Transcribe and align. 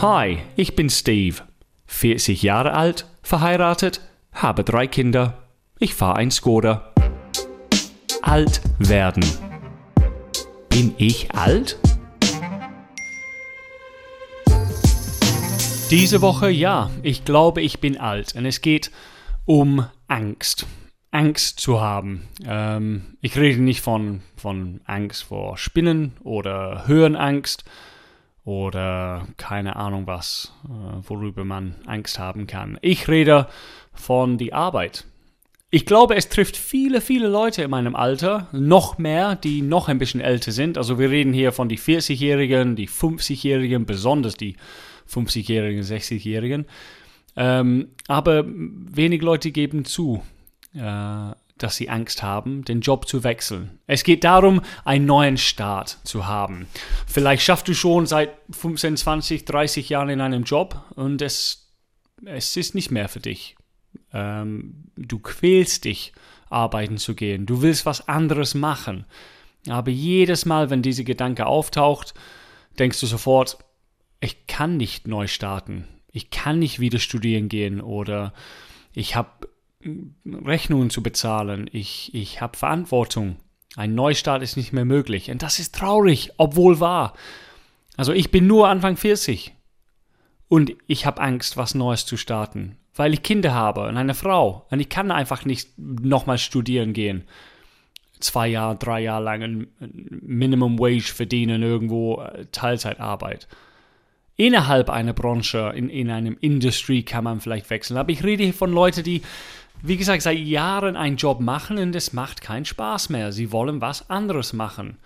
Hi, 0.00 0.38
ich 0.54 0.76
bin 0.76 0.90
Steve, 0.90 1.38
40 1.86 2.44
Jahre 2.44 2.74
alt, 2.74 3.06
verheiratet, 3.20 4.00
habe 4.30 4.62
drei 4.62 4.86
Kinder. 4.86 5.42
Ich 5.80 5.92
fahre 5.92 6.18
ein 6.18 6.30
Skoda. 6.30 6.94
Alt 8.22 8.60
werden. 8.78 9.24
Bin 10.68 10.94
ich 10.98 11.34
alt? 11.34 11.80
Diese 15.90 16.22
Woche 16.22 16.48
ja, 16.48 16.92
ich 17.02 17.24
glaube, 17.24 17.60
ich 17.60 17.80
bin 17.80 17.98
alt 17.98 18.36
und 18.36 18.46
es 18.46 18.60
geht 18.60 18.92
um 19.46 19.84
Angst. 20.06 20.64
Angst 21.10 21.58
zu 21.58 21.80
haben. 21.80 22.28
Ähm, 22.46 23.16
ich 23.20 23.36
rede 23.36 23.60
nicht 23.60 23.80
von, 23.80 24.20
von 24.36 24.80
Angst 24.84 25.24
vor 25.24 25.58
Spinnen 25.58 26.12
oder 26.22 26.86
Höhenangst 26.86 27.64
oder 28.48 29.28
keine 29.36 29.76
Ahnung 29.76 30.06
was, 30.06 30.54
äh, 30.64 31.06
worüber 31.06 31.44
man 31.44 31.74
Angst 31.84 32.18
haben 32.18 32.46
kann. 32.46 32.78
Ich 32.80 33.06
rede 33.06 33.46
von 33.92 34.38
der 34.38 34.54
Arbeit. 34.54 35.04
Ich 35.70 35.84
glaube, 35.84 36.16
es 36.16 36.30
trifft 36.30 36.56
viele, 36.56 37.02
viele 37.02 37.28
Leute 37.28 37.62
in 37.62 37.70
meinem 37.70 37.94
Alter, 37.94 38.48
noch 38.52 38.96
mehr, 38.96 39.36
die 39.36 39.60
noch 39.60 39.88
ein 39.88 39.98
bisschen 39.98 40.22
älter 40.22 40.50
sind. 40.50 40.78
Also 40.78 40.98
wir 40.98 41.10
reden 41.10 41.34
hier 41.34 41.52
von 41.52 41.68
die 41.68 41.78
40-Jährigen, 41.78 42.74
die 42.74 42.88
50-Jährigen, 42.88 43.84
besonders 43.84 44.34
die 44.34 44.56
50-Jährigen, 45.12 45.82
60-Jährigen. 45.82 46.64
Ähm, 47.36 47.88
aber 48.06 48.46
wenig 48.46 49.20
Leute 49.20 49.50
geben 49.50 49.84
zu, 49.84 50.22
äh, 50.74 51.32
dass 51.62 51.76
sie 51.76 51.88
Angst 51.88 52.22
haben, 52.22 52.64
den 52.64 52.80
Job 52.80 53.08
zu 53.08 53.24
wechseln. 53.24 53.78
Es 53.86 54.04
geht 54.04 54.24
darum, 54.24 54.62
einen 54.84 55.06
neuen 55.06 55.36
Start 55.36 55.98
zu 56.04 56.26
haben. 56.26 56.66
Vielleicht 57.06 57.42
schaffst 57.42 57.68
du 57.68 57.74
schon 57.74 58.06
seit 58.06 58.30
15, 58.50 58.96
20, 58.96 59.44
30 59.44 59.88
Jahren 59.88 60.08
in 60.08 60.20
einem 60.20 60.44
Job 60.44 60.82
und 60.94 61.22
es, 61.22 61.72
es 62.24 62.56
ist 62.56 62.74
nicht 62.74 62.90
mehr 62.90 63.08
für 63.08 63.20
dich. 63.20 63.56
Ähm, 64.12 64.84
du 64.96 65.18
quälst 65.18 65.84
dich, 65.84 66.12
arbeiten 66.50 66.98
zu 66.98 67.14
gehen. 67.14 67.46
Du 67.46 67.62
willst 67.62 67.86
was 67.86 68.08
anderes 68.08 68.54
machen. 68.54 69.04
Aber 69.68 69.90
jedes 69.90 70.46
Mal, 70.46 70.70
wenn 70.70 70.82
dieser 70.82 71.04
Gedanke 71.04 71.46
auftaucht, 71.46 72.14
denkst 72.78 73.00
du 73.00 73.06
sofort, 73.06 73.58
ich 74.20 74.46
kann 74.46 74.76
nicht 74.76 75.06
neu 75.06 75.26
starten. 75.26 75.86
Ich 76.10 76.30
kann 76.30 76.58
nicht 76.58 76.80
wieder 76.80 76.98
studieren 76.98 77.48
gehen 77.48 77.80
oder 77.80 78.32
ich 78.94 79.14
habe 79.14 79.48
Rechnungen 79.84 80.90
zu 80.90 81.02
bezahlen. 81.02 81.68
Ich, 81.72 82.12
ich 82.14 82.40
habe 82.40 82.56
Verantwortung. 82.56 83.36
Ein 83.76 83.94
Neustart 83.94 84.42
ist 84.42 84.56
nicht 84.56 84.72
mehr 84.72 84.84
möglich. 84.84 85.30
Und 85.30 85.42
das 85.42 85.58
ist 85.58 85.74
traurig, 85.74 86.32
obwohl 86.36 86.80
wahr. 86.80 87.14
Also 87.96 88.12
ich 88.12 88.30
bin 88.30 88.46
nur 88.46 88.68
Anfang 88.68 88.96
40 88.96 89.54
und 90.48 90.72
ich 90.86 91.04
habe 91.04 91.20
Angst, 91.20 91.56
was 91.56 91.74
Neues 91.74 92.06
zu 92.06 92.16
starten, 92.16 92.76
weil 92.94 93.12
ich 93.12 93.22
Kinder 93.22 93.52
habe 93.52 93.86
und 93.88 93.96
eine 93.96 94.14
Frau 94.14 94.66
und 94.70 94.80
ich 94.80 94.88
kann 94.88 95.10
einfach 95.10 95.44
nicht 95.44 95.76
nochmal 95.76 96.38
studieren 96.38 96.92
gehen. 96.92 97.24
Zwei 98.20 98.48
Jahre, 98.48 98.76
drei 98.76 99.00
Jahre 99.00 99.24
lang 99.24 99.42
ein 99.42 99.66
Minimum 100.22 100.78
Wage 100.78 101.12
verdienen, 101.12 101.62
irgendwo 101.62 102.20
äh, 102.20 102.46
Teilzeitarbeit. 102.50 103.46
Innerhalb 104.36 104.90
einer 104.90 105.12
Branche, 105.12 105.72
in, 105.74 105.88
in 105.88 106.10
einem 106.10 106.36
Industry 106.40 107.02
kann 107.02 107.24
man 107.24 107.40
vielleicht 107.40 107.70
wechseln. 107.70 107.96
Aber 107.96 108.10
ich 108.10 108.22
rede 108.24 108.44
hier 108.44 108.54
von 108.54 108.72
Leuten, 108.72 109.02
die 109.02 109.22
wie 109.82 109.96
gesagt, 109.96 110.22
seit 110.22 110.38
Jahren 110.38 110.96
einen 110.96 111.16
Job 111.16 111.40
machen 111.40 111.78
und 111.78 111.94
es 111.94 112.12
macht 112.12 112.40
keinen 112.40 112.64
Spaß 112.64 113.10
mehr. 113.10 113.32
Sie 113.32 113.52
wollen 113.52 113.80
was 113.80 114.10
anderes 114.10 114.52
machen. 114.52 114.98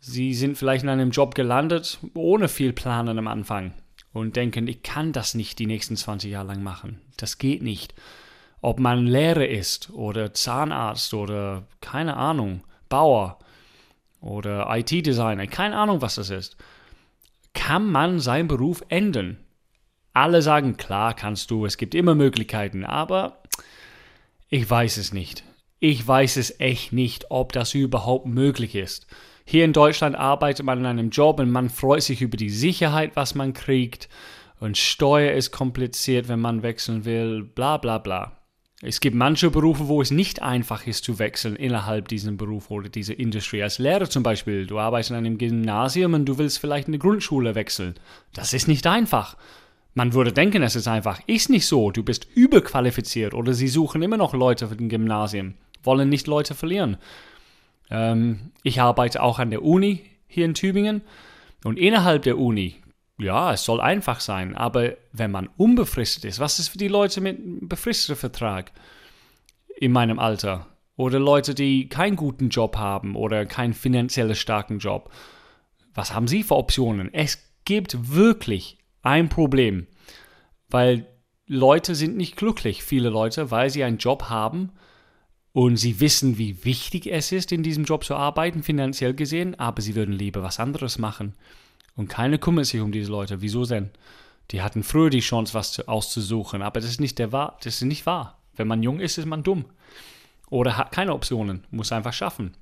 Sie 0.00 0.34
sind 0.34 0.58
vielleicht 0.58 0.82
in 0.82 0.90
einem 0.90 1.10
Job 1.10 1.34
gelandet, 1.34 1.98
ohne 2.14 2.48
viel 2.48 2.72
Planen 2.72 3.18
am 3.18 3.28
Anfang 3.28 3.72
und 4.12 4.36
denken, 4.36 4.68
ich 4.68 4.82
kann 4.82 5.12
das 5.12 5.34
nicht 5.34 5.58
die 5.58 5.66
nächsten 5.66 5.96
20 5.96 6.30
Jahre 6.30 6.48
lang 6.48 6.62
machen. 6.62 7.00
Das 7.16 7.38
geht 7.38 7.62
nicht. 7.62 7.94
Ob 8.60 8.78
man 8.78 9.06
Lehrer 9.06 9.48
ist 9.48 9.90
oder 9.90 10.34
Zahnarzt 10.34 11.14
oder 11.14 11.66
keine 11.80 12.16
Ahnung, 12.16 12.62
Bauer 12.88 13.38
oder 14.20 14.66
IT-Designer, 14.76 15.46
keine 15.46 15.76
Ahnung, 15.76 16.00
was 16.02 16.16
das 16.16 16.30
ist, 16.30 16.56
kann 17.54 17.90
man 17.90 18.20
seinen 18.20 18.48
Beruf 18.48 18.84
ändern. 18.88 19.38
Alle 20.12 20.42
sagen, 20.42 20.76
klar 20.76 21.14
kannst 21.14 21.50
du, 21.50 21.64
es 21.64 21.76
gibt 21.76 21.94
immer 21.94 22.14
Möglichkeiten, 22.14 22.84
aber 22.84 23.41
ich 24.52 24.68
weiß 24.68 24.98
es 24.98 25.14
nicht. 25.14 25.44
Ich 25.80 26.06
weiß 26.06 26.36
es 26.36 26.60
echt 26.60 26.92
nicht, 26.92 27.30
ob 27.30 27.52
das 27.52 27.72
überhaupt 27.72 28.26
möglich 28.26 28.74
ist. 28.74 29.06
Hier 29.46 29.64
in 29.64 29.72
Deutschland 29.72 30.14
arbeitet 30.14 30.66
man 30.66 30.80
in 30.80 30.84
einem 30.84 31.08
Job 31.08 31.40
und 31.40 31.50
man 31.50 31.70
freut 31.70 32.02
sich 32.02 32.20
über 32.20 32.36
die 32.36 32.50
Sicherheit, 32.50 33.12
was 33.14 33.34
man 33.34 33.54
kriegt. 33.54 34.10
Und 34.60 34.76
Steuer 34.76 35.32
ist 35.32 35.52
kompliziert, 35.52 36.28
wenn 36.28 36.40
man 36.40 36.62
wechseln 36.62 37.06
will, 37.06 37.42
bla 37.42 37.78
bla 37.78 37.96
bla. 37.96 38.42
Es 38.82 39.00
gibt 39.00 39.16
manche 39.16 39.50
Berufe, 39.50 39.88
wo 39.88 40.02
es 40.02 40.10
nicht 40.10 40.42
einfach 40.42 40.86
ist 40.86 41.04
zu 41.04 41.18
wechseln 41.18 41.56
innerhalb 41.56 42.08
diesem 42.08 42.36
Beruf 42.36 42.70
oder 42.70 42.90
dieser 42.90 43.18
Industrie. 43.18 43.62
Als 43.62 43.78
Lehrer 43.78 44.10
zum 44.10 44.22
Beispiel, 44.22 44.66
du 44.66 44.78
arbeitest 44.78 45.12
in 45.12 45.16
einem 45.16 45.38
Gymnasium 45.38 46.12
und 46.12 46.26
du 46.26 46.36
willst 46.36 46.58
vielleicht 46.58 46.88
in 46.88 46.94
eine 46.94 46.98
Grundschule 46.98 47.54
wechseln. 47.54 47.94
Das 48.34 48.52
ist 48.52 48.68
nicht 48.68 48.86
einfach. 48.86 49.38
Man 49.94 50.14
würde 50.14 50.32
denken, 50.32 50.62
es 50.62 50.76
ist 50.76 50.88
einfach, 50.88 51.20
ist 51.26 51.50
nicht 51.50 51.66
so, 51.66 51.90
du 51.90 52.02
bist 52.02 52.26
überqualifiziert 52.34 53.34
oder 53.34 53.52
sie 53.52 53.68
suchen 53.68 54.02
immer 54.02 54.16
noch 54.16 54.32
Leute 54.32 54.68
für 54.68 54.76
den 54.76 54.88
Gymnasium, 54.88 55.54
wollen 55.82 56.08
nicht 56.08 56.26
Leute 56.26 56.54
verlieren. 56.54 56.96
Ähm, 57.90 58.52
ich 58.62 58.80
arbeite 58.80 59.22
auch 59.22 59.38
an 59.38 59.50
der 59.50 59.62
Uni 59.62 60.02
hier 60.26 60.46
in 60.46 60.54
Tübingen 60.54 61.02
und 61.64 61.78
innerhalb 61.78 62.22
der 62.22 62.38
Uni, 62.38 62.76
ja, 63.18 63.52
es 63.52 63.64
soll 63.64 63.80
einfach 63.80 64.20
sein, 64.20 64.56
aber 64.56 64.96
wenn 65.12 65.30
man 65.30 65.48
unbefristet 65.58 66.24
ist, 66.24 66.40
was 66.40 66.58
ist 66.58 66.68
für 66.68 66.78
die 66.78 66.88
Leute 66.88 67.20
mit 67.20 67.38
einem 67.38 67.68
befristeten 67.68 68.16
Vertrag 68.16 68.72
in 69.76 69.92
meinem 69.92 70.18
Alter? 70.18 70.66
Oder 70.96 71.18
Leute, 71.18 71.54
die 71.54 71.88
keinen 71.88 72.16
guten 72.16 72.48
Job 72.48 72.76
haben 72.76 73.16
oder 73.16 73.46
keinen 73.46 73.72
finanziell 73.72 74.34
starken 74.34 74.78
Job. 74.78 75.10
Was 75.94 76.14
haben 76.14 76.28
sie 76.28 76.42
für 76.42 76.56
Optionen? 76.56 77.12
Es 77.12 77.38
gibt 77.64 78.14
wirklich 78.14 78.78
ein 79.02 79.28
Problem, 79.28 79.86
weil 80.68 81.06
Leute 81.46 81.94
sind 81.94 82.16
nicht 82.16 82.36
glücklich, 82.36 82.82
viele 82.82 83.10
Leute, 83.10 83.50
weil 83.50 83.68
sie 83.70 83.84
einen 83.84 83.98
Job 83.98 84.24
haben 84.24 84.72
und 85.52 85.76
sie 85.76 86.00
wissen, 86.00 86.38
wie 86.38 86.64
wichtig 86.64 87.06
es 87.06 87.30
ist, 87.30 87.52
in 87.52 87.62
diesem 87.62 87.84
Job 87.84 88.04
zu 88.04 88.14
arbeiten, 88.14 88.62
finanziell 88.62 89.14
gesehen, 89.14 89.58
aber 89.58 89.82
sie 89.82 89.94
würden 89.94 90.14
lieber 90.14 90.42
was 90.42 90.60
anderes 90.60 90.98
machen. 90.98 91.34
Und 91.94 92.08
keiner 92.08 92.38
kümmert 92.38 92.66
sich 92.66 92.80
um 92.80 92.90
diese 92.90 93.10
Leute. 93.10 93.42
Wieso 93.42 93.66
denn? 93.66 93.90
Die 94.50 94.62
hatten 94.62 94.82
früher 94.82 95.10
die 95.10 95.20
Chance, 95.20 95.54
was 95.54 95.72
zu, 95.72 95.88
auszusuchen, 95.88 96.62
aber 96.62 96.80
das 96.80 96.88
ist 96.88 97.00
nicht 97.00 97.18
der 97.18 97.28
das 97.28 97.66
ist 97.66 97.82
nicht 97.82 98.06
wahr. 98.06 98.38
Wenn 98.54 98.68
man 98.68 98.82
jung 98.82 99.00
ist, 99.00 99.18
ist 99.18 99.26
man 99.26 99.42
dumm. 99.42 99.66
Oder 100.48 100.76
hat 100.76 100.92
keine 100.92 101.14
Optionen, 101.14 101.64
muss 101.70 101.92
einfach 101.92 102.12
schaffen. 102.12 102.54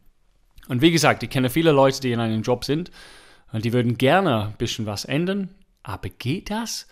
Und 0.69 0.83
wie 0.83 0.91
gesagt, 0.91 1.23
ich 1.23 1.31
kenne 1.31 1.51
viele 1.51 1.73
Leute, 1.73 2.01
die 2.01 2.13
in 2.13 2.21
einem 2.21 2.43
Job 2.43 2.65
sind 2.65 2.91
und 3.53 3.65
die 3.65 3.73
würden 3.73 3.99
gerne 3.99 4.47
ein 4.47 4.55
bisschen 4.59 4.87
was 4.87 5.05
ändern, 5.05 5.49
aber 5.83 6.09
geht 6.09 6.51
das? 6.51 6.87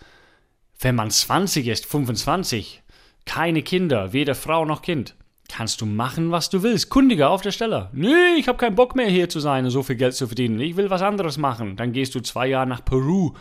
Wenn 0.79 0.95
man 0.95 1.11
20 1.11 1.67
ist, 1.67 1.85
25, 1.85 2.81
keine 3.25 3.61
Kinder, 3.61 4.13
weder 4.13 4.35
Frau 4.35 4.65
noch 4.65 4.81
Kind, 4.81 5.15
kannst 5.49 5.81
du 5.81 5.85
machen, 5.85 6.31
was 6.31 6.49
du 6.49 6.63
willst. 6.63 6.89
Kundiger 6.89 7.29
auf 7.29 7.41
der 7.41 7.51
Stelle. 7.51 7.89
Nee, 7.91 8.35
ich 8.37 8.47
habe 8.47 8.57
keinen 8.57 8.75
Bock 8.75 8.95
mehr 8.95 9.09
hier 9.09 9.27
zu 9.27 9.39
sein 9.39 9.65
und 9.65 9.71
so 9.71 9.83
viel 9.83 9.97
Geld 9.97 10.13
zu 10.13 10.27
verdienen. 10.27 10.59
Ich 10.59 10.77
will 10.77 10.89
was 10.89 11.01
anderes 11.01 11.37
machen. 11.37 11.75
Dann 11.75 11.91
gehst 11.91 12.15
du 12.15 12.21
zwei 12.21 12.47
Jahre 12.47 12.67
nach 12.67 12.85
Peru 12.85 13.33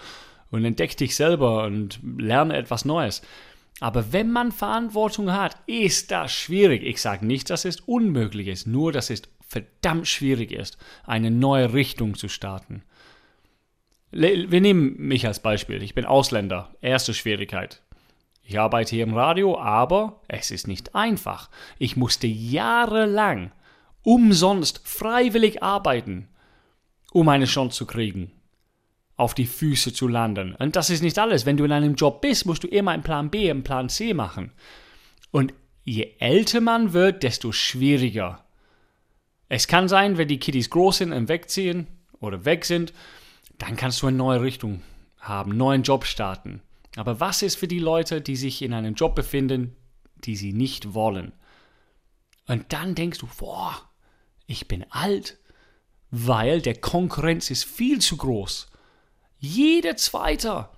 und 0.50 0.64
entdeck 0.64 0.96
dich 0.96 1.14
selber 1.14 1.64
und 1.64 2.00
lerne 2.18 2.56
etwas 2.56 2.84
Neues. 2.84 3.22
Aber 3.80 4.12
wenn 4.12 4.32
man 4.32 4.50
Verantwortung 4.50 5.32
hat, 5.32 5.56
ist 5.66 6.10
das 6.10 6.32
schwierig. 6.32 6.82
Ich 6.82 7.00
sage 7.00 7.24
nicht, 7.24 7.50
dass 7.50 7.64
es 7.64 7.80
unmöglich 7.80 8.48
ist, 8.48 8.66
nur 8.66 8.90
dass 8.90 9.10
es 9.10 9.22
verdammt 9.46 10.08
schwierig 10.08 10.50
ist, 10.50 10.78
eine 11.04 11.30
neue 11.30 11.72
Richtung 11.72 12.14
zu 12.14 12.28
starten. 12.28 12.82
Wir 14.10 14.60
nehmen 14.60 14.96
mich 14.96 15.26
als 15.26 15.40
Beispiel. 15.40 15.82
Ich 15.82 15.94
bin 15.94 16.06
Ausländer. 16.06 16.74
Erste 16.80 17.12
Schwierigkeit. 17.12 17.82
Ich 18.42 18.58
arbeite 18.58 18.96
hier 18.96 19.04
im 19.04 19.14
Radio, 19.14 19.58
aber 19.58 20.22
es 20.26 20.50
ist 20.50 20.66
nicht 20.66 20.94
einfach. 20.94 21.50
Ich 21.78 21.96
musste 21.96 22.26
jahrelang 22.26 23.52
umsonst 24.02 24.80
freiwillig 24.88 25.62
arbeiten, 25.62 26.28
um 27.12 27.28
eine 27.28 27.44
Chance 27.44 27.76
zu 27.76 27.86
kriegen, 27.86 28.32
auf 29.16 29.34
die 29.34 29.44
Füße 29.44 29.92
zu 29.92 30.08
landen. 30.08 30.54
Und 30.54 30.76
das 30.76 30.88
ist 30.88 31.02
nicht 31.02 31.18
alles. 31.18 31.44
Wenn 31.44 31.58
du 31.58 31.64
in 31.64 31.72
einem 31.72 31.94
Job 31.94 32.22
bist, 32.22 32.46
musst 32.46 32.64
du 32.64 32.68
immer 32.68 32.92
einen 32.92 33.02
Plan 33.02 33.28
B, 33.28 33.50
einen 33.50 33.64
Plan 33.64 33.90
C 33.90 34.14
machen. 34.14 34.52
Und 35.30 35.52
je 35.84 36.14
älter 36.18 36.62
man 36.62 36.94
wird, 36.94 37.22
desto 37.22 37.52
schwieriger. 37.52 38.46
Es 39.50 39.68
kann 39.68 39.88
sein, 39.88 40.16
wenn 40.16 40.28
die 40.28 40.40
Kiddies 40.40 40.70
groß 40.70 40.98
sind 40.98 41.12
und 41.12 41.28
wegziehen 41.28 41.86
oder 42.20 42.46
weg 42.46 42.64
sind, 42.64 42.94
dann 43.58 43.76
kannst 43.76 44.02
du 44.02 44.06
eine 44.06 44.16
neue 44.16 44.40
Richtung 44.40 44.82
haben, 45.18 45.56
neuen 45.56 45.82
Job 45.82 46.04
starten. 46.04 46.62
Aber 46.96 47.20
was 47.20 47.42
ist 47.42 47.56
für 47.56 47.68
die 47.68 47.78
Leute, 47.78 48.20
die 48.20 48.36
sich 48.36 48.62
in 48.62 48.72
einem 48.72 48.94
Job 48.94 49.14
befinden, 49.14 49.76
die 50.24 50.36
sie 50.36 50.52
nicht 50.52 50.94
wollen? 50.94 51.32
Und 52.46 52.72
dann 52.72 52.94
denkst 52.94 53.18
du, 53.18 53.28
boah, 53.38 53.76
ich 54.46 54.68
bin 54.68 54.84
alt, 54.90 55.38
weil 56.10 56.62
der 56.62 56.76
Konkurrenz 56.76 57.50
ist 57.50 57.64
viel 57.64 58.00
zu 58.00 58.16
groß. 58.16 58.68
Jeder 59.38 59.96
Zweite 59.96 60.68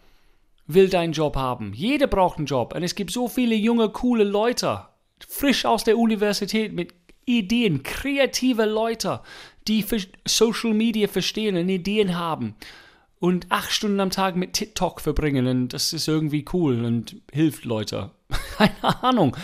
will 0.67 0.89
deinen 0.89 1.13
Job 1.13 1.37
haben. 1.37 1.73
Jeder 1.73 2.07
braucht 2.07 2.39
einen 2.39 2.47
Job. 2.47 2.75
Und 2.75 2.83
es 2.83 2.95
gibt 2.95 3.13
so 3.13 3.29
viele 3.29 3.55
junge, 3.55 3.91
coole 3.91 4.25
Leute, 4.25 4.87
frisch 5.27 5.65
aus 5.65 5.85
der 5.85 5.99
Universität 5.99 6.73
mit 6.73 7.00
Ideen, 7.25 7.83
kreative 7.83 8.65
Leute, 8.65 9.21
die 9.69 9.85
Social 10.27 10.75
Media 10.75 11.09
verstehen 11.09 11.57
und 11.57 11.69
Ideen 11.69 12.17
haben 12.17 12.55
und 13.19 13.47
acht 13.51 13.71
Stunden 13.71 14.01
am 14.01 14.11
Tag 14.11 14.35
mit 14.37 14.55
TikTok 14.55 15.01
verbringen 15.01 15.47
und 15.47 15.69
das 15.69 15.93
ist 15.93 16.09
irgendwie 16.09 16.45
cool 16.53 16.85
und 16.85 17.17
hilft 17.33 17.65
Leute. 17.65 18.11
Keine 18.57 19.03
Ahnung. 19.03 19.37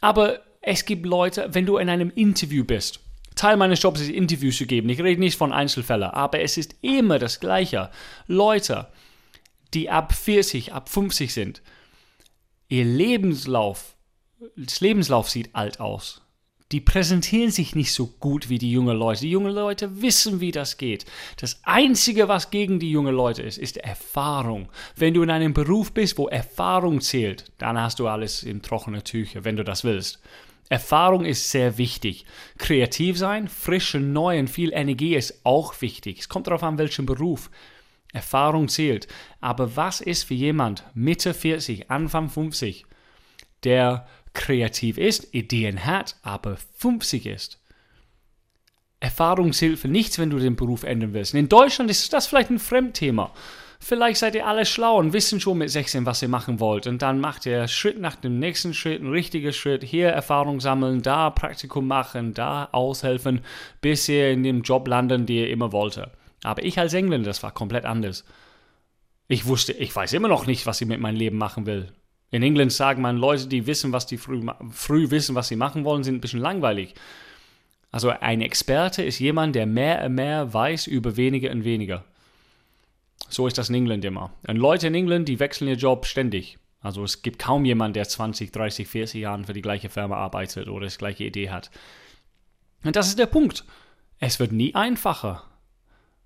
Aber 0.00 0.40
es 0.62 0.84
gibt 0.84 1.06
Leute, 1.06 1.48
wenn 1.52 1.66
du 1.66 1.76
in 1.76 1.88
einem 1.88 2.10
Interview 2.10 2.64
bist, 2.64 3.00
Teil 3.34 3.56
meines 3.56 3.82
Jobs 3.82 4.00
ist 4.00 4.10
Interviews 4.10 4.58
zu 4.58 4.66
geben. 4.66 4.88
Ich 4.88 5.00
rede 5.00 5.20
nicht 5.20 5.38
von 5.38 5.52
Einzelfällen, 5.52 6.10
aber 6.10 6.40
es 6.40 6.56
ist 6.56 6.76
immer 6.82 7.18
das 7.18 7.40
Gleiche. 7.40 7.90
Leute, 8.26 8.88
die 9.74 9.90
ab 9.90 10.12
40, 10.12 10.72
ab 10.72 10.88
50 10.88 11.32
sind, 11.32 11.62
ihr 12.68 12.84
Lebenslauf, 12.84 13.96
das 14.56 14.80
Lebenslauf 14.80 15.30
sieht 15.30 15.54
alt 15.54 15.80
aus 15.80 16.22
die 16.72 16.80
präsentieren 16.80 17.50
sich 17.50 17.74
nicht 17.74 17.92
so 17.92 18.06
gut 18.06 18.48
wie 18.48 18.58
die 18.58 18.72
jungen 18.72 18.96
Leute. 18.96 19.20
Die 19.20 19.30
jungen 19.30 19.52
Leute 19.52 20.00
wissen, 20.00 20.40
wie 20.40 20.50
das 20.50 20.78
geht. 20.78 21.04
Das 21.38 21.60
Einzige, 21.64 22.28
was 22.28 22.50
gegen 22.50 22.80
die 22.80 22.90
jungen 22.90 23.14
Leute 23.14 23.42
ist, 23.42 23.58
ist 23.58 23.76
Erfahrung. 23.76 24.68
Wenn 24.96 25.12
du 25.12 25.22
in 25.22 25.30
einem 25.30 25.52
Beruf 25.52 25.92
bist, 25.92 26.16
wo 26.16 26.28
Erfahrung 26.28 27.02
zählt, 27.02 27.52
dann 27.58 27.78
hast 27.78 27.98
du 27.98 28.08
alles 28.08 28.42
in 28.42 28.62
trockene 28.62 29.04
Tücher, 29.04 29.44
wenn 29.44 29.56
du 29.56 29.64
das 29.64 29.84
willst. 29.84 30.20
Erfahrung 30.70 31.26
ist 31.26 31.50
sehr 31.50 31.76
wichtig. 31.76 32.24
Kreativ 32.56 33.18
sein, 33.18 33.48
frische, 33.48 34.00
neu 34.00 34.38
und 34.38 34.48
viel 34.48 34.72
Energie 34.72 35.14
ist 35.14 35.44
auch 35.44 35.78
wichtig. 35.82 36.20
Es 36.20 36.28
kommt 36.30 36.46
darauf 36.46 36.62
an, 36.62 36.78
welchen 36.78 37.04
Beruf. 37.04 37.50
Erfahrung 38.14 38.68
zählt. 38.68 39.08
Aber 39.42 39.76
was 39.76 40.00
ist 40.00 40.22
für 40.22 40.34
jemand 40.34 40.84
Mitte 40.94 41.34
40, 41.34 41.90
Anfang 41.90 42.30
50, 42.30 42.86
der 43.64 44.06
kreativ 44.34 44.98
ist, 44.98 45.34
Ideen 45.34 45.84
hat, 45.84 46.16
aber 46.22 46.56
50 46.76 47.26
ist. 47.26 47.58
Erfahrungshilfe 49.00 49.88
nichts, 49.88 50.18
wenn 50.18 50.30
du 50.30 50.38
den 50.38 50.56
Beruf 50.56 50.84
ändern 50.84 51.12
willst. 51.12 51.34
in 51.34 51.48
Deutschland 51.48 51.90
ist 51.90 52.12
das 52.12 52.26
vielleicht 52.26 52.50
ein 52.50 52.58
Fremdthema. 52.58 53.32
Vielleicht 53.84 54.20
seid 54.20 54.36
ihr 54.36 54.46
alle 54.46 54.64
schlau 54.64 54.98
und 54.98 55.12
wissen 55.12 55.40
schon 55.40 55.58
mit 55.58 55.68
16, 55.68 56.06
was 56.06 56.22
ihr 56.22 56.28
machen 56.28 56.60
wollt. 56.60 56.86
Und 56.86 57.02
dann 57.02 57.18
macht 57.18 57.46
ihr 57.46 57.66
Schritt 57.66 57.98
nach 57.98 58.14
dem 58.14 58.38
nächsten 58.38 58.74
Schritt, 58.74 59.02
ein 59.02 59.10
richtiger 59.10 59.50
Schritt. 59.50 59.82
Hier 59.82 60.08
Erfahrung 60.10 60.60
sammeln, 60.60 61.02
da 61.02 61.30
Praktikum 61.30 61.88
machen, 61.88 62.32
da 62.32 62.68
aushelfen, 62.70 63.40
bis 63.80 64.08
ihr 64.08 64.30
in 64.30 64.44
dem 64.44 64.62
Job 64.62 64.86
landen, 64.86 65.26
den 65.26 65.36
ihr 65.36 65.50
immer 65.50 65.72
wolltet. 65.72 66.10
Aber 66.44 66.64
ich 66.64 66.78
als 66.78 66.94
Engländer, 66.94 67.26
das 67.26 67.42
war 67.42 67.50
komplett 67.50 67.84
anders. 67.84 68.24
Ich 69.26 69.46
wusste, 69.46 69.72
ich 69.72 69.94
weiß 69.94 70.12
immer 70.12 70.28
noch 70.28 70.46
nicht, 70.46 70.64
was 70.66 70.80
ich 70.80 70.86
mit 70.86 71.00
meinem 71.00 71.16
Leben 71.16 71.38
machen 71.38 71.66
will. 71.66 71.88
In 72.32 72.42
England 72.42 72.72
sagen 72.72 73.02
man, 73.02 73.18
Leute, 73.18 73.46
die 73.46 73.66
wissen, 73.66 73.92
was 73.92 74.06
die 74.06 74.16
früh, 74.16 74.44
früh 74.70 75.10
wissen, 75.10 75.34
was 75.34 75.48
sie 75.48 75.56
machen 75.56 75.84
wollen, 75.84 76.02
sind 76.02 76.16
ein 76.16 76.20
bisschen 76.20 76.40
langweilig. 76.40 76.94
Also 77.90 78.08
ein 78.08 78.40
Experte 78.40 79.02
ist 79.02 79.18
jemand, 79.18 79.54
der 79.54 79.66
mehr 79.66 80.02
und 80.04 80.14
mehr 80.14 80.52
weiß 80.52 80.86
über 80.86 81.16
weniger 81.18 81.50
und 81.50 81.64
weniger. 81.64 82.04
So 83.28 83.46
ist 83.46 83.58
das 83.58 83.68
in 83.68 83.74
England 83.74 84.04
immer. 84.06 84.32
Und 84.48 84.56
Leute 84.56 84.86
in 84.86 84.94
England, 84.94 85.28
die 85.28 85.40
wechseln 85.40 85.68
ihr 85.68 85.76
Job 85.76 86.06
ständig. 86.06 86.58
Also 86.80 87.04
es 87.04 87.20
gibt 87.20 87.38
kaum 87.38 87.66
jemanden, 87.66 87.94
der 87.94 88.08
20, 88.08 88.50
30, 88.50 88.88
40 88.88 89.20
Jahre 89.20 89.44
für 89.44 89.52
die 89.52 89.62
gleiche 89.62 89.90
Firma 89.90 90.16
arbeitet 90.16 90.68
oder 90.68 90.86
das 90.86 90.98
gleiche 90.98 91.24
Idee 91.24 91.50
hat. 91.50 91.70
Und 92.82 92.96
das 92.96 93.08
ist 93.08 93.18
der 93.18 93.26
Punkt. 93.26 93.64
Es 94.18 94.40
wird 94.40 94.52
nie 94.52 94.74
einfacher. 94.74 95.44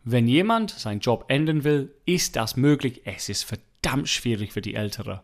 Wenn 0.04 0.28
jemand 0.28 0.70
seinen 0.70 1.00
Job 1.00 1.24
ändern 1.26 1.64
will, 1.64 1.92
ist 2.06 2.36
das 2.36 2.56
möglich. 2.56 3.02
Es 3.04 3.28
ist 3.28 3.42
verdammt 3.42 4.08
schwierig 4.08 4.52
für 4.52 4.62
die 4.62 4.76
Ältere. 4.76 5.22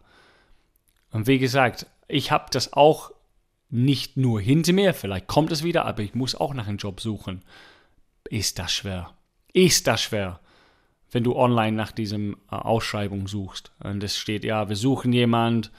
Und 1.12 1.26
wie 1.26 1.38
gesagt, 1.38 1.86
ich 2.08 2.32
habe 2.32 2.46
das 2.50 2.72
auch 2.72 3.12
nicht 3.70 4.16
nur 4.16 4.40
hinter 4.40 4.72
mir, 4.72 4.92
vielleicht 4.92 5.26
kommt 5.28 5.52
es 5.52 5.62
wieder, 5.62 5.86
aber 5.86 6.02
ich 6.02 6.14
muss 6.14 6.34
auch 6.34 6.52
nach 6.52 6.66
einem 6.66 6.78
Job 6.78 7.00
suchen. 7.00 7.42
Ist 8.28 8.58
das 8.58 8.72
schwer? 8.72 9.10
Ist 9.52 9.86
das 9.86 10.02
schwer? 10.02 10.40
Wenn 11.10 11.24
du 11.24 11.36
online 11.36 11.76
nach 11.76 11.92
diesem 11.92 12.36
äh, 12.50 12.54
Ausschreibung 12.54 13.28
suchst 13.28 13.72
und 13.82 14.02
es 14.02 14.16
steht, 14.16 14.44
ja, 14.44 14.68
wir 14.68 14.76
suchen 14.76 15.12
jemand 15.12 15.70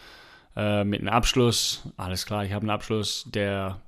äh, 0.55 0.83
mit 0.83 1.01
einem 1.01 1.09
Abschluss, 1.09 1.83
alles 1.97 2.25
klar, 2.25 2.45
ich 2.45 2.53
habe 2.53 2.63
einen 2.63 2.69
Abschluss, 2.69 3.25
der 3.27 3.81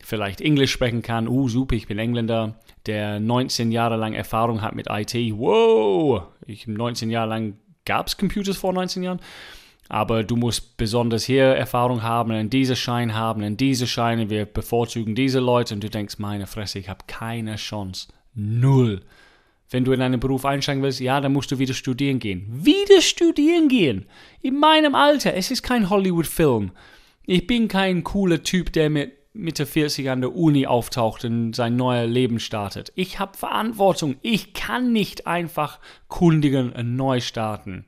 vielleicht 0.00 0.40
Englisch 0.40 0.72
sprechen 0.72 1.02
kann, 1.02 1.28
uh, 1.28 1.48
super, 1.48 1.76
ich 1.76 1.86
bin 1.86 1.98
Engländer, 1.98 2.54
der 2.86 3.20
19 3.20 3.70
Jahre 3.70 3.96
lang 3.96 4.14
Erfahrung 4.14 4.62
hat 4.62 4.74
mit 4.74 4.86
IT, 4.88 5.14
wow, 5.36 6.22
ich 6.46 6.66
19 6.66 7.10
Jahre 7.10 7.28
lang 7.28 7.58
gab 7.84 8.06
es 8.06 8.16
Computers 8.16 8.56
vor 8.56 8.72
19 8.72 9.02
Jahren, 9.02 9.20
aber 9.90 10.22
du 10.22 10.36
musst 10.36 10.76
besonders 10.76 11.24
hier 11.24 11.46
Erfahrung 11.46 12.04
haben, 12.04 12.30
in 12.30 12.48
diese 12.48 12.76
Schein 12.76 13.14
haben, 13.14 13.42
in 13.42 13.56
diese 13.56 13.88
Scheine, 13.88 14.30
wir 14.30 14.46
bevorzugen 14.46 15.16
diese 15.16 15.40
Leute 15.40 15.74
und 15.74 15.82
du 15.82 15.90
denkst, 15.90 16.18
meine 16.18 16.46
Fresse, 16.46 16.78
ich 16.78 16.88
habe 16.88 17.04
keine 17.08 17.56
Chance. 17.56 18.06
Null. 18.34 19.00
Wenn 19.68 19.84
du 19.84 19.90
in 19.90 20.00
einen 20.00 20.20
Beruf 20.20 20.44
einsteigen 20.44 20.82
willst, 20.84 21.00
ja, 21.00 21.20
dann 21.20 21.32
musst 21.32 21.50
du 21.50 21.58
wieder 21.58 21.74
studieren 21.74 22.20
gehen. 22.20 22.46
Wieder 22.52 23.00
studieren 23.00 23.68
gehen? 23.68 24.06
In 24.42 24.60
meinem 24.60 24.94
Alter, 24.94 25.34
es 25.34 25.50
ist 25.50 25.64
kein 25.64 25.90
Hollywood-Film. 25.90 26.70
Ich 27.26 27.48
bin 27.48 27.66
kein 27.66 28.04
cooler 28.04 28.44
Typ, 28.44 28.72
der 28.72 28.90
mit 28.90 29.12
Mitte 29.32 29.66
40 29.66 30.08
an 30.08 30.20
der 30.20 30.36
Uni 30.36 30.68
auftaucht 30.68 31.24
und 31.24 31.54
sein 31.54 31.74
neues 31.74 32.08
Leben 32.08 32.38
startet. 32.38 32.92
Ich 32.94 33.18
habe 33.18 33.36
Verantwortung. 33.36 34.16
Ich 34.22 34.54
kann 34.54 34.92
nicht 34.92 35.26
einfach 35.26 35.80
kundigen 36.06 36.70
und 36.70 36.94
neu 36.94 37.20
starten. 37.20 37.86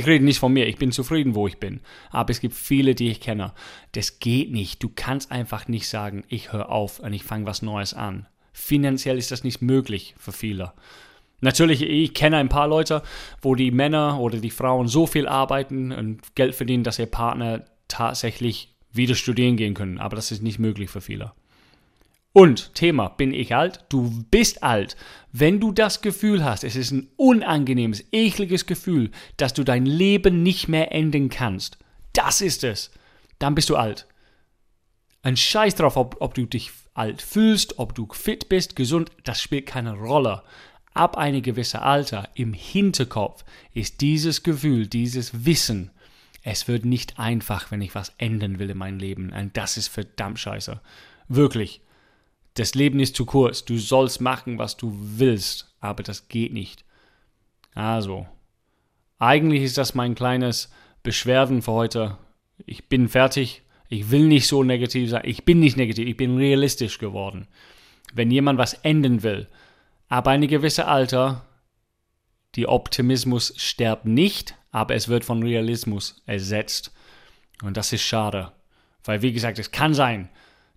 Ich 0.00 0.06
rede 0.06 0.24
nicht 0.24 0.38
von 0.38 0.54
mir, 0.54 0.66
ich 0.66 0.78
bin 0.78 0.92
zufrieden, 0.92 1.34
wo 1.34 1.46
ich 1.46 1.58
bin. 1.58 1.80
Aber 2.10 2.30
es 2.30 2.40
gibt 2.40 2.54
viele, 2.54 2.94
die 2.94 3.10
ich 3.10 3.20
kenne. 3.20 3.52
Das 3.92 4.18
geht 4.18 4.50
nicht. 4.50 4.82
Du 4.82 4.88
kannst 4.88 5.30
einfach 5.30 5.68
nicht 5.68 5.90
sagen, 5.90 6.24
ich 6.28 6.54
höre 6.54 6.70
auf 6.70 7.00
und 7.00 7.12
ich 7.12 7.22
fange 7.22 7.44
was 7.44 7.60
Neues 7.60 7.92
an. 7.92 8.26
Finanziell 8.54 9.18
ist 9.18 9.30
das 9.30 9.44
nicht 9.44 9.60
möglich 9.60 10.14
für 10.16 10.32
viele. 10.32 10.72
Natürlich, 11.42 11.82
ich 11.82 12.14
kenne 12.14 12.38
ein 12.38 12.48
paar 12.48 12.66
Leute, 12.66 13.02
wo 13.42 13.54
die 13.54 13.72
Männer 13.72 14.18
oder 14.20 14.38
die 14.38 14.48
Frauen 14.48 14.88
so 14.88 15.06
viel 15.06 15.28
arbeiten 15.28 15.92
und 15.92 16.34
Geld 16.34 16.54
verdienen, 16.54 16.82
dass 16.82 16.98
ihr 16.98 17.04
Partner 17.04 17.66
tatsächlich 17.86 18.74
wieder 18.90 19.14
studieren 19.14 19.58
gehen 19.58 19.74
können. 19.74 19.98
Aber 19.98 20.16
das 20.16 20.32
ist 20.32 20.42
nicht 20.42 20.58
möglich 20.58 20.88
für 20.88 21.02
viele. 21.02 21.32
Und 22.32 22.74
Thema, 22.74 23.08
bin 23.08 23.34
ich 23.34 23.54
alt? 23.54 23.84
Du 23.88 24.24
bist 24.30 24.62
alt. 24.62 24.96
Wenn 25.32 25.58
du 25.58 25.72
das 25.72 26.00
Gefühl 26.00 26.44
hast, 26.44 26.62
es 26.62 26.76
ist 26.76 26.92
ein 26.92 27.08
unangenehmes, 27.16 28.04
ekliges 28.12 28.66
Gefühl, 28.66 29.10
dass 29.36 29.52
du 29.52 29.64
dein 29.64 29.84
Leben 29.84 30.42
nicht 30.42 30.68
mehr 30.68 30.92
enden 30.92 31.28
kannst, 31.28 31.78
das 32.12 32.40
ist 32.40 32.62
es, 32.62 32.90
dann 33.38 33.54
bist 33.54 33.68
du 33.68 33.76
alt. 33.76 34.06
Ein 35.22 35.36
Scheiß 35.36 35.74
drauf, 35.74 35.96
ob, 35.96 36.16
ob 36.20 36.34
du 36.34 36.46
dich 36.46 36.70
alt 36.94 37.20
fühlst, 37.20 37.78
ob 37.78 37.94
du 37.94 38.06
fit 38.12 38.48
bist, 38.48 38.76
gesund, 38.76 39.10
das 39.24 39.42
spielt 39.42 39.66
keine 39.66 39.94
Rolle. 39.94 40.42
Ab 40.94 41.16
einem 41.16 41.42
gewissen 41.42 41.80
Alter 41.80 42.28
im 42.34 42.52
Hinterkopf 42.52 43.44
ist 43.74 44.00
dieses 44.00 44.42
Gefühl, 44.42 44.86
dieses 44.86 45.44
Wissen, 45.44 45.90
es 46.42 46.68
wird 46.68 46.84
nicht 46.84 47.18
einfach, 47.18 47.70
wenn 47.70 47.82
ich 47.82 47.94
was 47.94 48.12
ändern 48.18 48.58
will 48.58 48.70
in 48.70 48.78
meinem 48.78 48.98
Leben. 48.98 49.32
Und 49.32 49.56
das 49.56 49.76
ist 49.76 49.88
verdammt 49.88 50.38
scheiße. 50.38 50.80
Wirklich. 51.28 51.80
Das 52.60 52.74
Leben 52.74 53.00
ist 53.00 53.16
zu 53.16 53.24
kurz. 53.24 53.64
Du 53.64 53.78
sollst 53.78 54.20
machen, 54.20 54.58
was 54.58 54.76
du 54.76 54.94
willst, 54.94 55.74
aber 55.80 56.02
das 56.02 56.28
geht 56.28 56.52
nicht. 56.52 56.84
Also, 57.74 58.26
eigentlich 59.18 59.62
ist 59.62 59.78
das 59.78 59.94
mein 59.94 60.14
kleines 60.14 60.70
Beschwerden 61.02 61.62
für 61.62 61.72
heute. 61.72 62.18
Ich 62.66 62.86
bin 62.90 63.08
fertig. 63.08 63.62
Ich 63.88 64.10
will 64.10 64.26
nicht 64.26 64.46
so 64.46 64.62
negativ 64.62 65.08
sein. 65.08 65.22
Ich 65.24 65.46
bin 65.46 65.58
nicht 65.58 65.78
negativ. 65.78 66.06
Ich 66.06 66.18
bin 66.18 66.36
realistisch 66.36 66.98
geworden. 66.98 67.48
Wenn 68.12 68.30
jemand 68.30 68.58
was 68.58 68.74
ändern 68.74 69.22
will, 69.22 69.48
aber 70.10 70.30
eine 70.30 70.46
gewisse 70.46 70.86
Alter, 70.86 71.46
die 72.56 72.68
Optimismus 72.68 73.54
stirbt 73.56 74.04
nicht, 74.04 74.54
aber 74.70 74.94
es 74.94 75.08
wird 75.08 75.24
von 75.24 75.42
Realismus 75.42 76.20
ersetzt. 76.26 76.92
Und 77.62 77.78
das 77.78 77.94
ist 77.94 78.02
schade. 78.02 78.52
Weil, 79.02 79.22
wie 79.22 79.32
gesagt, 79.32 79.58
es 79.58 79.70
kann 79.70 79.94
sein, 79.94 80.28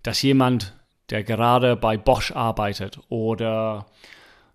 dass 0.02 0.22
jemand 0.22 0.74
der 1.10 1.24
gerade 1.24 1.76
bei 1.76 1.98
Bosch 1.98 2.32
arbeitet 2.32 3.00
oder 3.10 3.86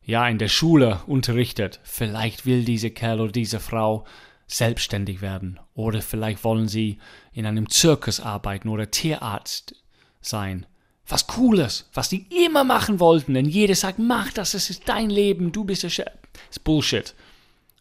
ja 0.03 0.27
in 0.29 0.39
der 0.39 0.49
Schule 0.49 1.01
unterrichtet. 1.07 1.81
Vielleicht 1.83 2.47
will 2.47 2.65
diese 2.65 2.91
Kerl 2.91 3.21
oder 3.21 3.33
diese 3.33 3.61
Frau 3.61 4.05
selbstständig 4.47 5.21
werden 5.21 5.61
oder 5.75 6.01
vielleicht 6.01 6.43
wollen 6.43 6.69
sie 6.69 6.99
in 7.33 7.45
einem 7.45 7.69
Zirkus 7.69 8.19
arbeiten 8.19 8.69
oder 8.69 8.91
Tierarzt 8.91 9.75
sein. 10.21 10.67
Was 11.07 11.27
Cooles, 11.27 11.89
was 11.93 12.09
die 12.09 12.27
immer 12.45 12.65
machen 12.65 13.01
wollten, 13.01 13.35
denn 13.35 13.47
jeder 13.47 13.75
sagt, 13.75 13.99
mach 13.99 14.33
das, 14.33 14.55
es 14.55 14.71
ist 14.71 14.89
dein 14.89 15.11
Leben, 15.11 15.53
du 15.53 15.65
bist 15.65 15.83
der 15.83 15.91
Chef. 15.91 16.13
Das 16.33 16.43
ist 16.51 16.65
Bullshit. 16.65 17.15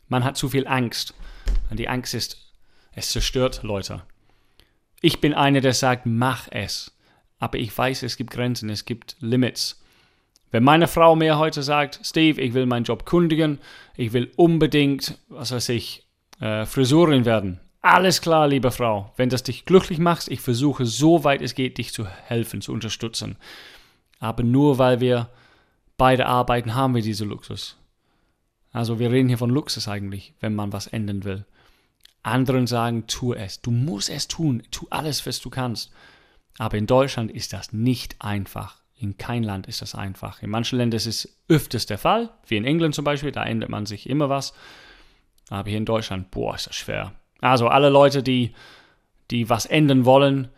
Man 0.07 0.23
hat 0.23 0.37
zu 0.37 0.49
viel 0.49 0.67
Angst. 0.67 1.13
Und 1.69 1.77
die 1.77 1.89
Angst 1.89 2.13
ist, 2.13 2.37
es 2.93 3.09
zerstört 3.09 3.63
Leute. 3.63 4.03
Ich 5.01 5.21
bin 5.21 5.33
einer, 5.33 5.61
der 5.61 5.73
sagt, 5.73 6.05
mach 6.05 6.47
es 6.51 6.96
aber 7.39 7.57
ich 7.57 7.75
weiß, 7.75 8.03
es 8.03 8.17
gibt 8.17 8.31
Grenzen, 8.31 8.69
es 8.69 8.85
gibt 8.85 9.15
Limits. 9.19 9.81
Wenn 10.51 10.63
meine 10.63 10.87
Frau 10.87 11.15
mir 11.15 11.37
heute 11.37 11.61
sagt, 11.61 11.99
Steve, 12.03 12.41
ich 12.41 12.53
will 12.53 12.65
meinen 12.65 12.85
Job 12.85 13.05
kundigen, 13.05 13.59
ich 13.95 14.13
will 14.13 14.31
unbedingt, 14.35 15.17
was 15.27 15.51
weiß 15.51 15.69
ich, 15.69 16.05
äh, 16.39 16.65
Friseurin 16.65 17.25
werden. 17.25 17.59
Alles 17.81 18.21
klar, 18.21 18.47
liebe 18.47 18.71
Frau. 18.71 19.11
Wenn 19.17 19.29
das 19.29 19.43
dich 19.43 19.65
glücklich 19.65 19.99
macht, 19.99 20.27
ich 20.29 20.41
versuche 20.41 20.85
so 20.85 21.23
weit 21.23 21.41
es 21.41 21.55
geht, 21.55 21.77
dich 21.77 21.93
zu 21.93 22.07
helfen, 22.07 22.61
zu 22.61 22.71
unterstützen. 22.73 23.37
Aber 24.19 24.43
nur 24.43 24.77
weil 24.77 24.99
wir 24.99 25.29
beide 25.97 26.25
arbeiten, 26.25 26.75
haben 26.75 26.95
wir 26.95 27.01
diese 27.01 27.25
Luxus. 27.25 27.77
Also 28.71 28.99
wir 28.99 29.11
reden 29.11 29.27
hier 29.27 29.37
von 29.37 29.49
Luxus 29.49 29.87
eigentlich, 29.87 30.33
wenn 30.39 30.55
man 30.55 30.73
was 30.73 30.87
ändern 30.87 31.23
will. 31.23 31.45
Anderen 32.23 32.67
sagen, 32.67 33.07
tu 33.07 33.33
es. 33.33 33.61
Du 33.61 33.71
musst 33.71 34.09
es 34.09 34.27
tun. 34.27 34.63
Tu 34.71 34.87
alles, 34.89 35.25
was 35.25 35.39
du 35.39 35.49
kannst. 35.49 35.91
Aber 36.57 36.77
in 36.77 36.87
Deutschland 36.87 37.31
ist 37.31 37.53
das 37.53 37.73
nicht 37.73 38.15
einfach. 38.19 38.81
In 38.99 39.17
kein 39.17 39.43
Land 39.43 39.67
ist 39.67 39.81
das 39.81 39.93
einfach. 39.93 40.41
In 40.41 40.49
manchen 40.49 40.77
Ländern 40.77 40.97
ist 40.97 41.05
es 41.05 41.37
öfters 41.47 41.85
der 41.85 41.99
Fall, 41.99 42.31
wie 42.47 42.57
in 42.57 42.65
England 42.65 42.95
zum 42.95 43.05
Beispiel, 43.05 43.31
da 43.31 43.43
ändert 43.43 43.69
man 43.69 43.85
sich 43.85 44.09
immer 44.09 44.29
was. 44.29 44.53
Aber 45.49 45.69
hier 45.69 45.77
in 45.77 45.85
Deutschland, 45.85 46.31
boah, 46.31 46.55
ist 46.55 46.67
das 46.67 46.75
schwer. 46.75 47.13
Also 47.39 47.67
alle 47.67 47.89
Leute, 47.89 48.23
die, 48.23 48.53
die 49.29 49.49
was 49.49 49.65
ändern 49.65 50.05
wollen, 50.05 50.49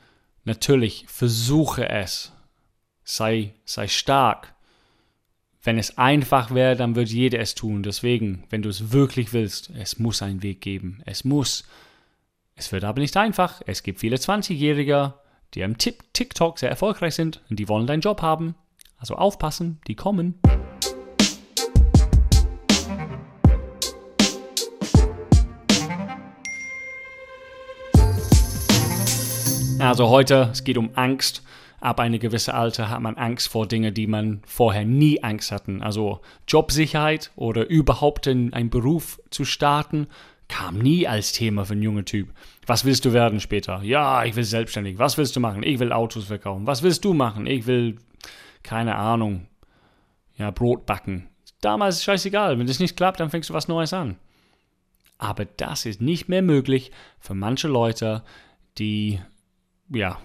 natürlich 0.46 1.06
versuche 1.08 1.90
es. 1.90 2.32
Sei, 3.04 3.54
sei 3.66 3.88
stark. 3.88 4.54
Wenn 5.62 5.78
es 5.78 5.98
einfach 5.98 6.54
wäre, 6.54 6.78
dann 6.78 6.96
würde 6.96 7.12
jeder 7.12 7.40
es 7.40 7.56
tun. 7.56 7.84
Deswegen, 7.84 8.46
wenn 8.50 8.62
du 8.62 8.70
es 8.70 8.94
wirklich 8.94 9.34
willst, 9.34 9.72
es 9.78 10.00
muss 10.00 10.22
einen 10.22 10.42
Weg 10.42 10.62
geben. 10.62 11.02
Es 11.06 11.26
muss. 11.26 11.68
Es 12.56 12.72
wird 12.72 12.86
aber 12.86 13.02
nicht 13.02 13.18
einfach. 13.18 13.62
Es 13.66 13.84
gibt 13.84 14.00
viele 14.00 14.16
20-Jährige, 14.16 15.14
die 15.56 15.64
am 15.64 15.78
TikTok 15.78 16.60
sehr 16.60 16.70
erfolgreich 16.70 17.16
sind 17.16 17.42
und 17.50 17.60
die 17.60 17.68
wollen 17.68 17.88
deinen 17.88 18.02
Job 18.02 18.22
haben. 18.22 18.56
Also 18.98 19.16
aufpassen, 19.16 19.80
die 19.88 19.96
kommen. 19.96 20.40
Also 29.80 30.10
heute, 30.10 30.50
es 30.52 30.66
geht 30.66 30.78
um 30.78 30.92
Angst. 30.96 31.42
Ab 31.80 32.02
einem 32.02 32.20
gewissen 32.20 32.52
Alter 32.52 32.90
hat 32.90 33.02
man 33.02 33.16
Angst 33.16 33.48
vor 33.48 33.66
Dingen, 33.66 33.94
die 33.94 34.08
man 34.08 34.42
vorher 34.46 34.84
nie 34.84 35.24
Angst 35.24 35.54
hatten. 35.54 35.82
Also 35.82 36.20
Jobsicherheit 36.46 37.32
oder 37.38 37.70
überhaupt 37.70 38.28
in 38.28 38.54
einen 38.54 38.70
Beruf 38.70 39.22
zu 39.30 39.46
starten, 39.46 40.08
kam 40.50 40.80
nie 40.80 41.08
als 41.08 41.32
Thema 41.32 41.64
für 41.64 41.74
einen 41.74 41.84
jungen 41.84 42.04
Typ. 42.04 42.34
Was 42.66 42.84
willst 42.84 43.06
du 43.06 43.14
werden 43.14 43.40
später? 43.40 43.82
Ja, 43.84 44.26
ich 44.26 44.36
will 44.36 44.44
selbstständig. 44.44 44.98
Was 44.98 45.18
willst 45.18 45.36
du 45.36 45.40
machen? 45.40 45.64
Ich 45.64 45.80
will 45.80 45.94
Autos 45.94 46.26
verkaufen. 46.26 46.68
Was 46.68 46.84
willst 46.84 47.06
du 47.06 47.14
machen? 47.14 47.48
Ich 47.48 47.66
will, 47.66 47.98
keine 48.64 48.96
Ahnung, 48.96 49.48
ja, 50.38 50.52
Brot 50.52 50.86
backen. 50.86 51.30
Damals 51.62 51.98
ist 51.98 52.04
scheißegal. 52.04 52.60
Wenn 52.60 52.68
das 52.68 52.80
nicht 52.80 52.98
klappt, 52.98 53.20
dann 53.20 53.30
fängst 53.30 53.50
du 53.50 53.54
was 53.54 53.68
Neues 53.68 53.94
an. 53.94 54.18
Aber 55.18 55.46
das 55.46 55.86
ist 55.86 56.02
nicht 56.02 56.30
mehr 56.30 56.42
möglich 56.42 56.92
für 57.20 57.36
manche 57.36 57.68
Leute, 57.68 58.24
die, 58.78 59.20
ja, 59.90 60.18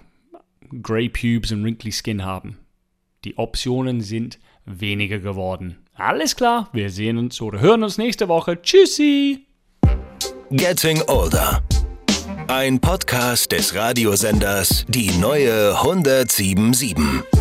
Grey 0.81 1.09
Pubes 1.09 1.51
und 1.51 1.63
Wrinkly 1.63 1.91
Skin 1.91 2.25
haben. 2.25 2.57
Die 3.25 3.37
Optionen 3.37 4.01
sind 4.01 4.39
weniger 4.65 5.19
geworden. 5.19 5.77
Alles 5.93 6.35
klar, 6.35 6.69
wir 6.73 6.89
sehen 6.89 7.17
uns 7.17 7.41
oder 7.41 7.59
hören 7.59 7.83
uns 7.83 7.97
nächste 7.97 8.27
Woche. 8.27 8.61
Tschüssi! 8.61 9.45
Getting 10.51 11.01
Older. 11.07 11.61
Ein 12.47 12.79
Podcast 12.79 13.51
des 13.51 13.73
Radiosenders 13.73 14.85
Die 14.87 15.09
neue 15.17 15.75
1077. 15.75 17.34